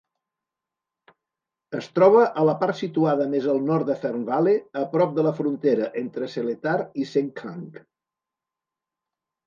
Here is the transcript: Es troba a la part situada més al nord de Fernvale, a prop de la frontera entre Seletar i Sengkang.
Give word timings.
Es 1.79 1.89
troba 1.99 2.23
a 2.43 2.47
la 2.49 2.55
part 2.63 2.79
situada 2.79 3.29
més 3.35 3.47
al 3.55 3.61
nord 3.67 3.87
de 3.91 3.99
Fernvale, 4.07 4.57
a 4.83 4.89
prop 4.97 5.15
de 5.21 5.29
la 5.31 5.37
frontera 5.43 5.93
entre 6.05 6.35
Seletar 6.39 6.77
i 7.05 7.11
Sengkang. 7.15 7.67